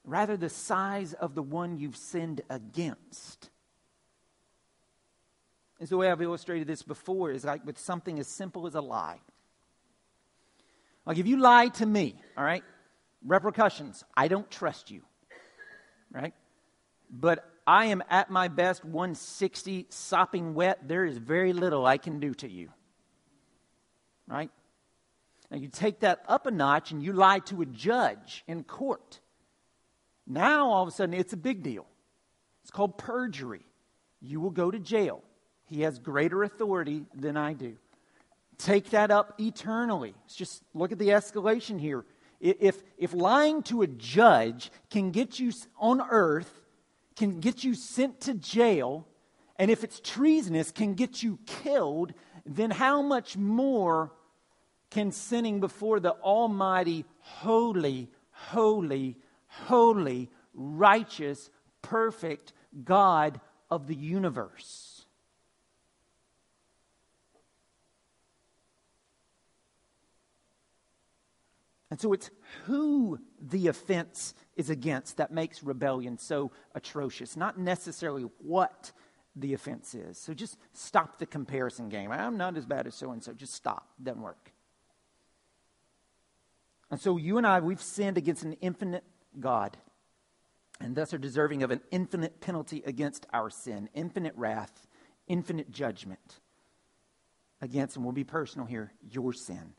[0.04, 3.50] Rather, the size of the one you've sinned against.
[5.80, 8.73] And so the way I've illustrated this before is like with something as simple as
[8.73, 9.19] a lie.
[11.06, 12.63] Like if you lie to me, all right,
[13.28, 14.04] repercussions.
[14.16, 15.02] I don't trust you,
[16.12, 16.34] right?
[17.12, 20.88] But I am at my best 160, sopping wet.
[20.88, 22.70] There is very little I can do to you,
[24.28, 24.50] right?
[25.52, 29.20] Now you take that up a notch and you lie to a judge in court.
[30.26, 31.86] Now all of a sudden it's a big deal.
[32.63, 33.62] It's called perjury.
[34.22, 35.22] You will go to jail.
[35.66, 37.78] He has greater authority than I do.
[38.58, 40.16] Take that up eternally.
[40.24, 42.06] Let's just look at the escalation here.
[42.39, 46.62] If, if lying to a judge can get you on earth,
[47.15, 49.08] can get you sent to jail,
[49.58, 52.13] and if it's treasonous, can get you killed,
[52.45, 54.12] then how much more
[54.91, 61.50] can sinning before the Almighty, holy, holy, holy, righteous,
[61.82, 64.97] perfect God of the universe?
[71.89, 72.30] And so it's
[72.65, 78.91] who the offense is against that makes rebellion so atrocious, not necessarily what
[79.36, 80.17] the offense is.
[80.17, 82.12] So just stop the comparison game.
[82.12, 83.34] I'm not as bad as so and so.
[83.34, 83.88] Just stop.
[84.02, 84.52] Doesn't work.
[86.89, 89.04] And so you and I, we've sinned against an infinite
[89.39, 89.78] God,
[90.80, 94.88] and thus are deserving of an infinite penalty against our sin, infinite wrath,
[95.28, 96.39] infinite judgment
[97.62, 99.73] against, and we'll be personal here, your sin.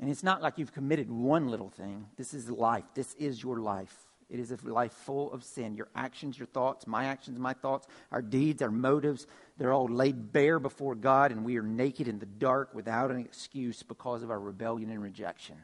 [0.00, 2.06] And it's not like you've committed one little thing.
[2.16, 2.84] This is life.
[2.94, 3.94] This is your life.
[4.30, 5.74] It is a life full of sin.
[5.74, 10.32] Your actions, your thoughts, my actions, my thoughts, our deeds, our motives, they're all laid
[10.32, 14.30] bare before God, and we are naked in the dark without an excuse because of
[14.30, 15.56] our rebellion and rejection.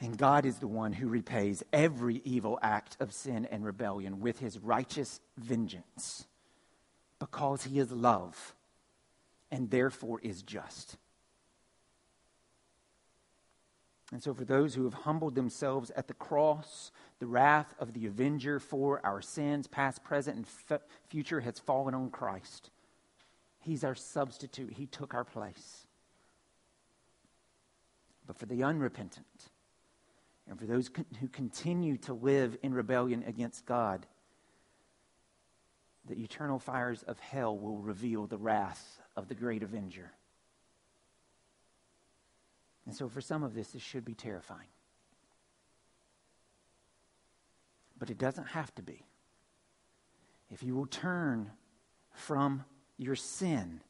[0.00, 4.38] And God is the one who repays every evil act of sin and rebellion with
[4.38, 6.26] his righteous vengeance
[7.18, 8.54] because he is love
[9.50, 10.96] and therefore is just.
[14.12, 18.06] And so, for those who have humbled themselves at the cross, the wrath of the
[18.06, 22.70] avenger for our sins, past, present, and f- future, has fallen on Christ.
[23.60, 25.86] He's our substitute, He took our place.
[28.26, 29.50] But for the unrepentant,
[30.48, 34.06] and for those con- who continue to live in rebellion against God,
[36.08, 40.10] the eternal fires of hell will reveal the wrath of the great avenger.
[42.86, 44.68] And so, for some of this, this should be terrifying.
[47.98, 49.04] But it doesn't have to be.
[50.50, 51.50] If you will turn
[52.12, 52.64] from
[52.96, 53.80] your sin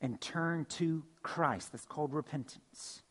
[0.00, 3.02] and turn to Christ, that's called repentance.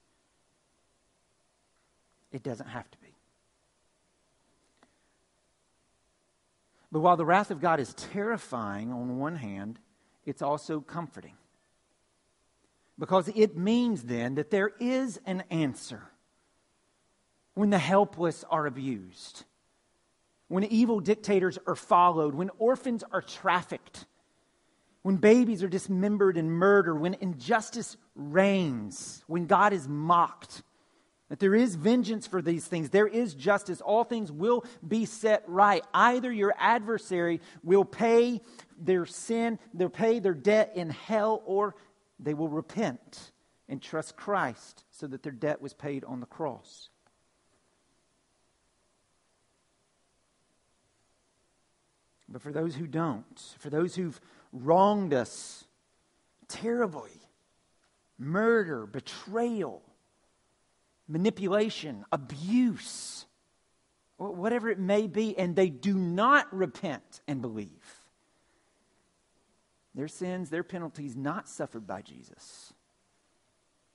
[2.31, 3.15] It doesn't have to be.
[6.91, 9.79] But while the wrath of God is terrifying on one hand,
[10.25, 11.35] it's also comforting.
[13.01, 16.03] Because it means then that there is an answer
[17.55, 19.43] when the helpless are abused,
[20.49, 24.05] when evil dictators are followed, when orphans are trafficked,
[25.01, 30.61] when babies are dismembered and murdered, when injustice reigns, when God is mocked
[31.31, 32.89] that there is vengeance for these things.
[32.89, 33.79] There is justice.
[33.79, 35.81] All things will be set right.
[35.93, 38.41] Either your adversary will pay
[38.77, 41.75] their sin, they'll pay their debt in hell, or
[42.21, 43.31] they will repent
[43.67, 46.89] and trust Christ so that their debt was paid on the cross.
[52.29, 54.19] But for those who don't, for those who've
[54.53, 55.65] wronged us
[56.47, 57.11] terribly,
[58.17, 59.81] murder, betrayal,
[61.07, 63.25] manipulation, abuse,
[64.17, 68.00] whatever it may be, and they do not repent and believe.
[69.93, 72.73] Their sins, their penalties, not suffered by Jesus.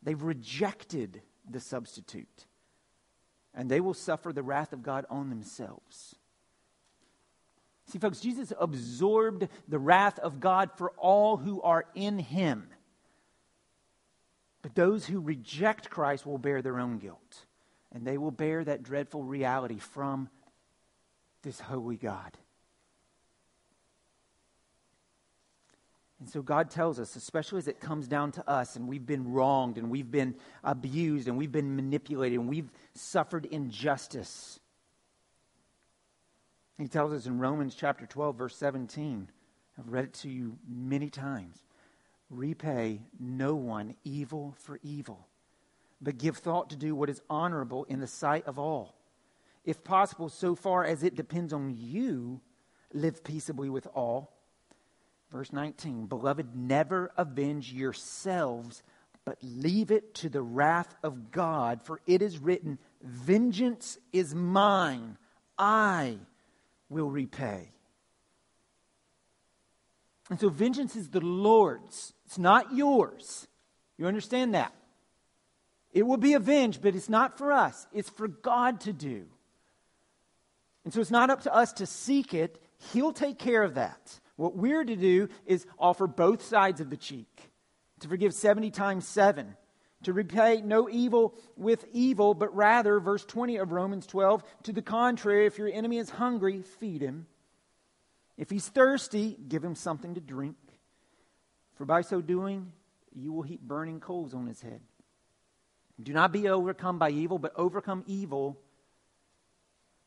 [0.02, 2.46] They've rejected the substitute,
[3.54, 6.16] and they will suffer the wrath of God on themselves.
[7.86, 12.68] See, folks, Jesus absorbed the wrath of God for all who are in him.
[14.60, 17.46] But those who reject Christ will bear their own guilt,
[17.92, 20.28] and they will bear that dreadful reality from
[21.42, 22.36] this holy God.
[26.18, 29.32] And so God tells us, especially as it comes down to us, and we've been
[29.32, 34.58] wronged, and we've been abused, and we've been manipulated, and we've suffered injustice.
[36.78, 39.28] He tells us in Romans chapter 12, verse 17.
[39.78, 41.62] I've read it to you many times.
[42.30, 45.28] Repay no one evil for evil,
[46.00, 48.94] but give thought to do what is honorable in the sight of all.
[49.64, 52.40] If possible, so far as it depends on you,
[52.92, 54.35] live peaceably with all.
[55.36, 58.82] Verse 19 Beloved, never avenge yourselves,
[59.26, 65.18] but leave it to the wrath of God, for it is written, Vengeance is mine,
[65.58, 66.16] I
[66.88, 67.68] will repay.
[70.30, 73.46] And so vengeance is the Lord's, it's not yours.
[73.98, 74.72] You understand that?
[75.92, 79.26] It will be avenged, but it's not for us, it's for God to do.
[80.86, 82.58] And so it's not up to us to seek it,
[82.94, 84.18] He'll take care of that.
[84.36, 87.50] What we're to do is offer both sides of the cheek
[88.00, 89.56] to forgive 70 times 7,
[90.02, 94.82] to repay no evil with evil, but rather, verse 20 of Romans 12, to the
[94.82, 97.26] contrary, if your enemy is hungry, feed him.
[98.36, 100.56] If he's thirsty, give him something to drink.
[101.76, 102.72] For by so doing,
[103.14, 104.80] you will heap burning coals on his head.
[106.02, 108.58] Do not be overcome by evil, but overcome evil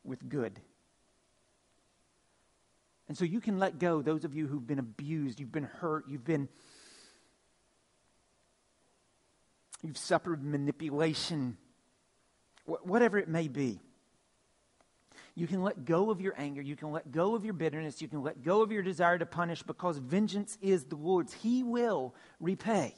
[0.04, 0.60] with good.
[3.10, 6.04] And so you can let go, those of you who've been abused, you've been hurt,
[6.08, 6.48] you've been.
[9.82, 11.56] You've suffered manipulation,
[12.66, 13.80] whatever it may be.
[15.34, 16.62] You can let go of your anger.
[16.62, 18.00] You can let go of your bitterness.
[18.00, 21.32] You can let go of your desire to punish because vengeance is the Lord's.
[21.32, 22.94] He will repay.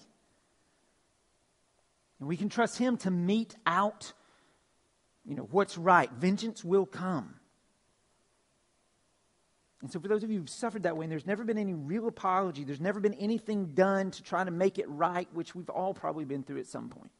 [2.20, 4.12] And we can trust Him to mete out
[5.24, 6.12] you know, what's right.
[6.12, 7.36] Vengeance will come.
[9.82, 11.74] And so, for those of you who've suffered that way, and there's never been any
[11.74, 15.68] real apology, there's never been anything done to try to make it right, which we've
[15.68, 17.10] all probably been through at some point.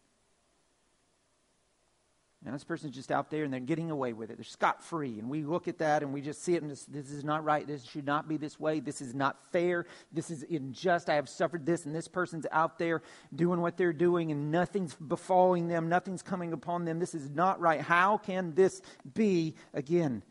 [2.44, 4.36] Now, this person's just out there and they're getting away with it.
[4.36, 5.20] They're scot free.
[5.20, 7.44] And we look at that and we just see it and just, this is not
[7.44, 7.64] right.
[7.64, 8.80] This should not be this way.
[8.80, 9.86] This is not fair.
[10.12, 11.08] This is unjust.
[11.08, 11.86] I have suffered this.
[11.86, 13.02] And this person's out there
[13.32, 15.88] doing what they're doing and nothing's befalling them.
[15.88, 16.98] Nothing's coming upon them.
[16.98, 17.80] This is not right.
[17.80, 18.82] How can this
[19.14, 19.54] be?
[19.72, 20.24] Again,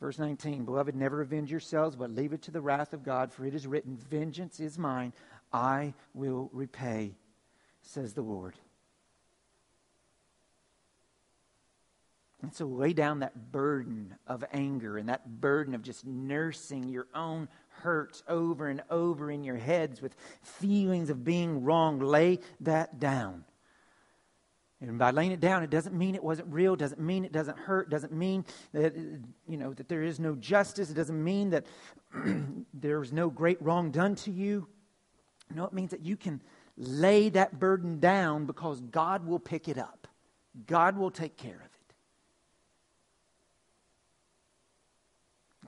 [0.00, 3.32] verse 19 Beloved, never avenge yourselves, but leave it to the wrath of God.
[3.32, 5.12] For it is written, Vengeance is mine.
[5.52, 7.14] I will repay,
[7.82, 8.54] says the Lord.
[12.42, 17.06] And so lay down that burden of anger and that burden of just nursing your
[17.14, 17.48] own
[17.80, 21.98] hurts over and over in your heads with feelings of being wrong.
[21.98, 23.44] Lay that down.
[24.80, 27.58] And by laying it down, it doesn't mean it wasn't real, doesn't mean it doesn't
[27.58, 28.94] hurt, doesn't mean that
[29.48, 31.64] you know that there is no justice, it doesn't mean that
[32.74, 34.68] there was no great wrong done to you.
[35.54, 36.42] No, it means that you can
[36.76, 40.06] lay that burden down because God will pick it up.
[40.66, 41.70] God will take care of it.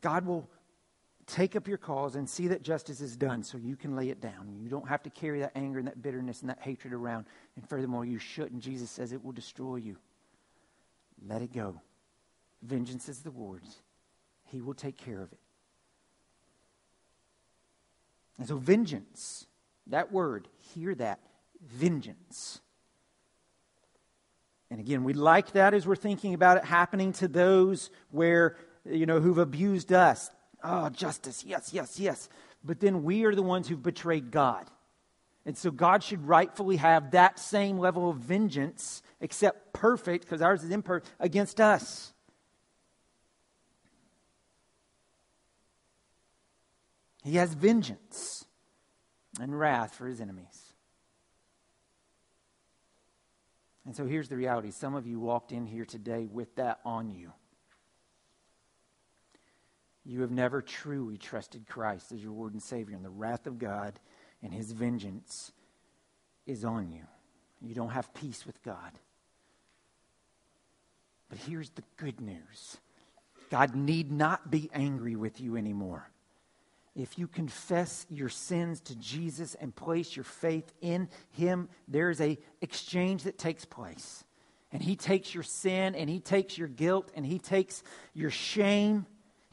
[0.00, 0.48] God will
[1.28, 4.20] take up your cause and see that justice is done so you can lay it
[4.20, 4.56] down.
[4.60, 7.26] You don't have to carry that anger and that bitterness and that hatred around.
[7.54, 8.62] And furthermore, you shouldn't.
[8.62, 9.96] Jesus says it will destroy you.
[11.26, 11.80] Let it go.
[12.62, 13.82] Vengeance is the Lord's,
[14.44, 15.38] He will take care of it.
[18.38, 19.46] And so, vengeance,
[19.88, 21.20] that word, hear that,
[21.60, 22.60] vengeance.
[24.70, 28.56] And again, we like that as we're thinking about it happening to those where
[28.90, 30.30] you know, who've abused us.
[30.62, 32.28] Oh, justice, yes, yes, yes.
[32.64, 34.66] But then we are the ones who've betrayed God.
[35.46, 40.62] And so God should rightfully have that same level of vengeance, except perfect, because ours
[40.62, 42.12] is imperfect, against us.
[47.24, 48.44] He has vengeance
[49.40, 50.74] and wrath for his enemies.
[53.86, 57.10] And so here's the reality some of you walked in here today with that on
[57.10, 57.32] you.
[60.08, 63.58] You have never truly trusted Christ as your Lord and Savior, and the wrath of
[63.58, 64.00] God
[64.42, 65.52] and His vengeance
[66.46, 67.02] is on you.
[67.60, 68.92] You don't have peace with God.
[71.28, 72.78] But here's the good news
[73.50, 76.08] God need not be angry with you anymore.
[76.96, 82.38] If you confess your sins to Jesus and place your faith in Him, there's a
[82.62, 84.24] exchange that takes place.
[84.72, 87.82] And He takes your sin and He takes your guilt and He takes
[88.14, 89.04] your shame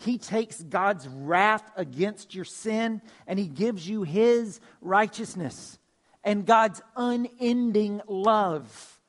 [0.05, 5.79] he takes God's wrath against your sin and He gives you His righteousness
[6.23, 8.99] and God's unending love.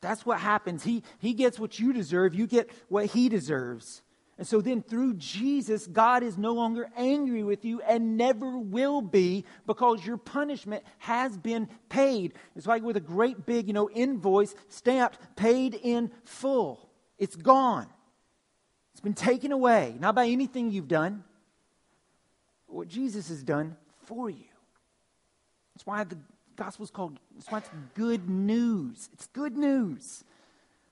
[0.00, 0.84] That's what happens.
[0.84, 4.02] He, he gets what you deserve, you get what He deserves.
[4.38, 9.02] And so then through Jesus, God is no longer angry with you and never will
[9.02, 12.34] be because your punishment has been paid.
[12.54, 16.88] It's like with a great big, you know, invoice stamped, paid in full.
[17.18, 17.88] It's gone.
[18.98, 21.22] It's been taken away, not by anything you've done,
[22.66, 23.76] what Jesus has done
[24.06, 24.50] for you.
[25.72, 26.18] That's why the
[26.56, 29.08] gospel is called, that's why it's good news.
[29.12, 30.24] It's good news.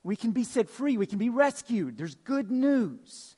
[0.04, 1.98] We can be set free, we can be rescued.
[1.98, 3.34] There's good news.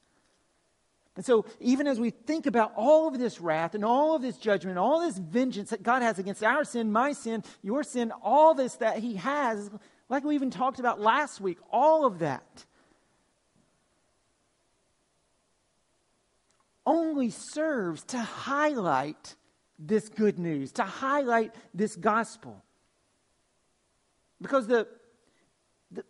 [1.17, 4.37] And so, even as we think about all of this wrath and all of this
[4.37, 8.53] judgment, all this vengeance that God has against our sin, my sin, your sin, all
[8.53, 9.71] this that He has,
[10.11, 12.67] like we even talked about last week, all of that
[16.89, 19.37] only serves to highlight
[19.79, 22.65] this good news, to highlight this gospel.
[24.41, 24.89] Because the,
[25.91, 26.05] the,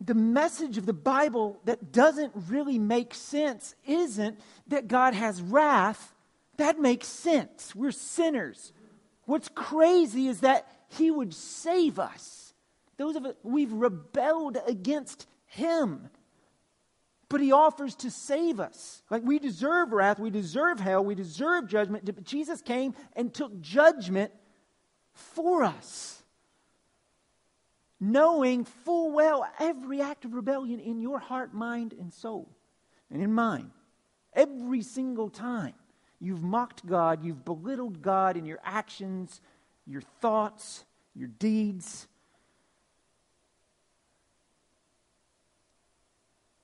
[0.00, 6.12] the message of the Bible that doesn't really make sense isn't that God has wrath.
[6.56, 7.72] That makes sense.
[7.74, 8.72] We're sinners.
[9.26, 12.52] What's crazy is that He would save us.
[12.96, 16.10] Those of us, we've rebelled against Him
[17.30, 19.02] but he offers to save us.
[19.08, 23.60] Like we deserve wrath, we deserve hell, we deserve judgment, but Jesus came and took
[23.60, 24.32] judgment
[25.14, 26.22] for us.
[28.00, 32.48] Knowing full well every act of rebellion in your heart, mind, and soul,
[33.10, 33.70] and in mine.
[34.32, 35.74] Every single time
[36.18, 39.40] you've mocked God, you've belittled God in your actions,
[39.86, 42.08] your thoughts, your deeds.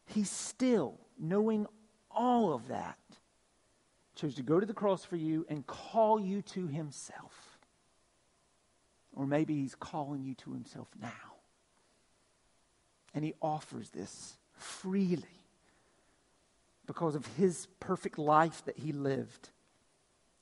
[0.06, 1.66] He still, knowing
[2.10, 2.98] all of that,
[4.14, 7.58] chose to go to the cross for you and call you to himself.
[9.14, 11.08] Or maybe he's calling you to himself now.
[13.14, 15.22] And he offers this freely
[16.86, 19.50] because of his perfect life that he lived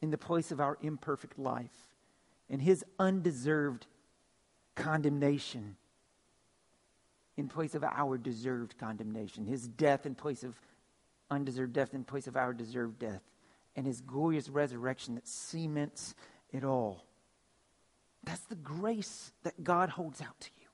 [0.02, 1.94] in the place of our imperfect life
[2.50, 3.86] and his undeserved
[4.74, 5.76] condemnation
[7.36, 10.58] in place of our deserved condemnation, his death in place of
[11.30, 13.22] undeserved death in place of our deserved death,
[13.76, 16.14] and his glorious resurrection that cements
[16.52, 17.04] it all.
[18.22, 20.68] That's the grace that God holds out to you.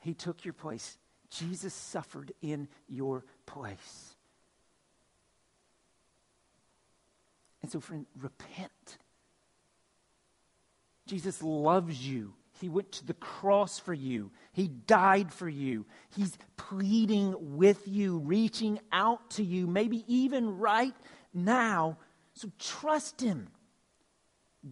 [0.00, 0.98] He took your place.
[1.30, 4.14] Jesus suffered in your place.
[7.62, 8.98] And so, friend, repent.
[11.06, 12.34] Jesus loves you.
[12.60, 14.30] He went to the cross for you.
[14.52, 15.86] He died for you.
[16.14, 20.94] He's pleading with you, reaching out to you, maybe even right
[21.32, 21.98] now.
[22.34, 23.48] So trust Him.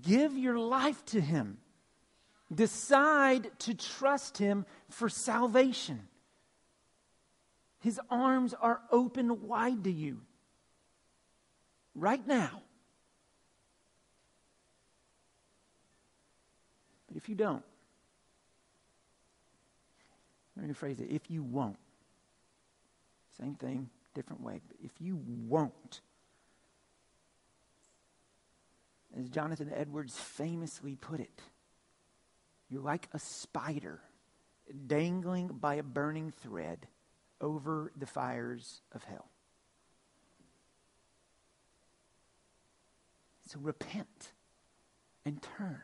[0.01, 1.59] Give your life to Him.
[2.55, 6.09] Decide to trust Him for salvation.
[7.81, 10.21] His arms are open wide to you
[11.97, 12.63] right now.
[17.09, 17.65] But if you don't,
[20.57, 21.09] let me rephrase it.
[21.11, 21.79] If you won't,
[23.39, 24.61] same thing, different way.
[24.67, 26.01] But if you won't,
[29.19, 31.41] as Jonathan Edwards famously put it,
[32.69, 34.01] you're like a spider
[34.87, 36.87] dangling by a burning thread
[37.41, 39.29] over the fires of hell.
[43.49, 44.33] So repent
[45.27, 45.81] and turn.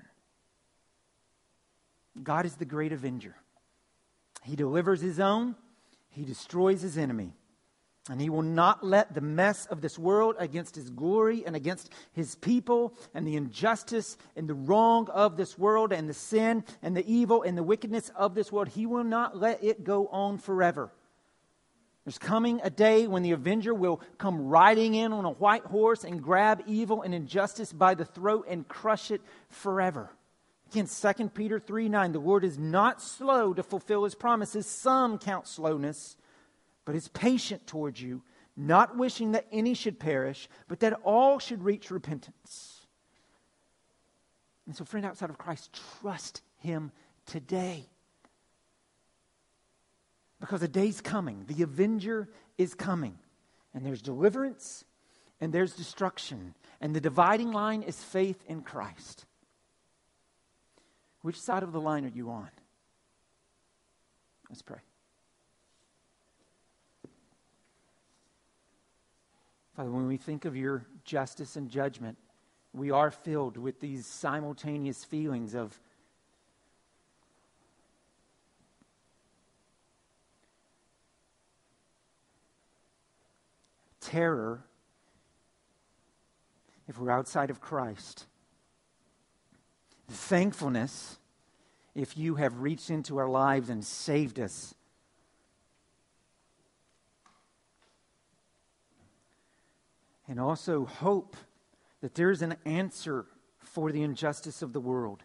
[2.23, 3.37] God is the great avenger.
[4.43, 5.57] He delivers his own,
[6.11, 7.35] he destroys his enemy.
[8.11, 11.93] And he will not let the mess of this world against his glory and against
[12.13, 16.97] his people and the injustice and the wrong of this world and the sin and
[16.97, 20.39] the evil and the wickedness of this world, he will not let it go on
[20.39, 20.91] forever.
[22.07, 26.05] There's coming a day when the avenger will come riding in on a white horse
[26.05, 29.21] and grab evil and injustice by the throat and crush it
[29.51, 30.09] forever.
[30.71, 34.67] Again, 2 Peter 3 9, the Lord is not slow to fulfill his promises.
[34.67, 36.17] Some count slowness,
[36.85, 38.23] but is patient towards you,
[38.57, 42.87] not wishing that any should perish, but that all should reach repentance.
[44.67, 46.93] And so, friend, outside of Christ, trust him
[47.25, 47.89] today.
[50.41, 53.19] Because a day's coming, the avenger is coming,
[53.73, 54.85] and there's deliverance
[55.41, 59.25] and there's destruction, and the dividing line is faith in Christ.
[61.23, 62.49] Which side of the line are you on?
[64.49, 64.79] Let's pray.
[69.77, 72.19] Father, when we think of your justice and judgment,
[72.73, 75.79] we are filled with these simultaneous feelings of
[84.01, 84.65] terror
[86.89, 88.27] if we're outside of Christ,
[90.09, 91.19] thankfulness
[91.95, 94.75] if you have reached into our lives and saved us.
[100.27, 101.37] And also hope
[102.01, 103.27] that there's an answer
[103.59, 105.23] for the injustice of the world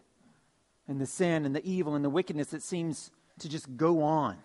[0.88, 4.36] and the sin and the evil and the wickedness that seems to just go on.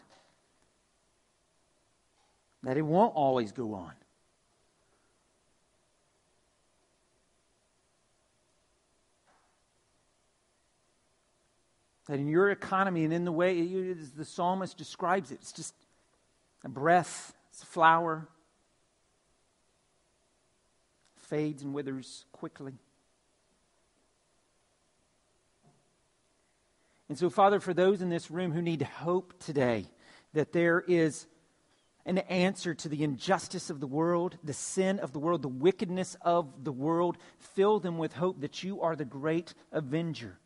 [2.64, 3.94] That it won't always go on.
[12.10, 15.76] That in your economy and in the way the psalmist describes it, it's just
[16.66, 18.28] a breath, it's a flower,
[21.16, 22.74] fades and withers quickly.
[27.10, 29.86] And so, Father, for those in this room who need hope today,
[30.34, 31.28] that there is
[32.08, 36.18] an answer to the injustice of the world, the sin of the world, the wickedness
[36.24, 40.40] of the world, fill them with hope that you are the great avenger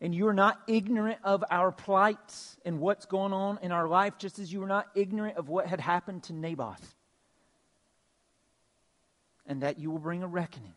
[0.00, 4.14] and you are not ignorant of our plights and what's going on in our life,
[4.18, 6.94] just as you were not ignorant of what had happened to Naboth.
[9.46, 10.74] And that you will bring a reckoning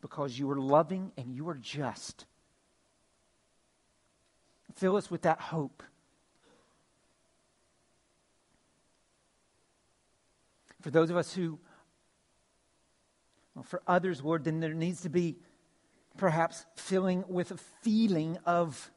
[0.00, 2.26] because you are loving and you are just.
[4.74, 5.82] Fill us with that hope.
[10.82, 11.58] For those of us who,
[13.54, 15.36] well, for others, Lord, then there needs to be
[16.16, 18.90] perhaps filling with a feeling of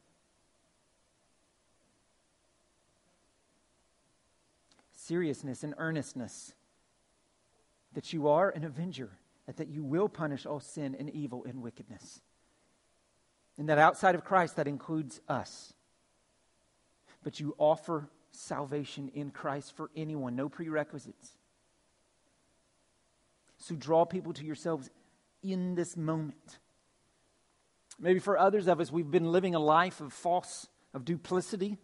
[4.92, 6.54] seriousness and earnestness
[7.94, 9.10] that you are an avenger,
[9.46, 12.20] and that you will punish all sin and evil and wickedness.
[13.56, 15.72] And that outside of Christ, that includes us.
[17.24, 21.32] But you offer salvation in Christ for anyone, no prerequisites.
[23.56, 24.90] So draw people to yourselves
[25.42, 26.58] in this moment.
[27.98, 31.78] Maybe for others of us, we've been living a life of false, of duplicity,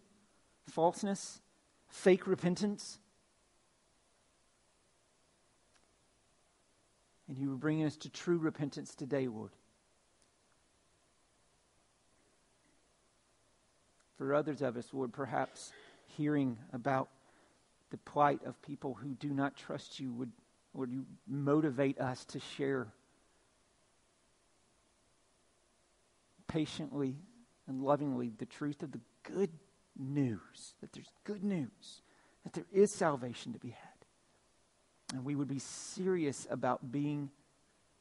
[0.69, 1.41] falseness,
[1.89, 2.99] fake repentance.
[7.27, 9.51] And you were bringing us to true repentance today, Lord.
[14.17, 15.73] For others of us, Lord, perhaps
[16.05, 17.09] hearing about
[17.89, 20.31] the plight of people who do not trust you would,
[20.73, 22.87] would you motivate us to share
[26.55, 27.17] patiently
[27.67, 29.49] and lovingly the truth of the good
[29.97, 32.01] news, that there's good news,
[32.43, 33.89] that there is salvation to be had.
[35.13, 37.29] And we would be serious about being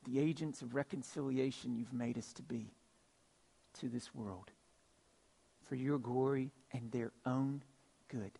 [0.05, 2.71] the agents of reconciliation you've made us to be
[3.81, 4.53] to this world
[5.69, 7.61] for your glory and their own
[8.09, 8.39] good.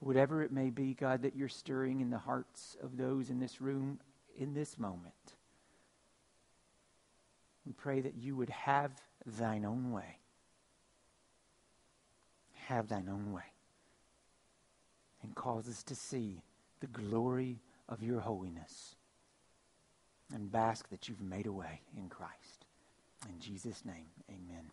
[0.00, 3.62] Whatever it may be, God, that you're stirring in the hearts of those in this
[3.62, 3.98] room
[4.36, 5.36] in this moment,
[7.66, 8.90] we pray that you would have
[9.24, 10.18] thine own way.
[12.66, 13.42] Have thine own way.
[15.22, 16.42] And cause us to see
[16.80, 18.96] the glory of your holiness
[20.32, 22.66] and bask that you've made a way in Christ.
[23.28, 24.70] In Jesus' name, amen.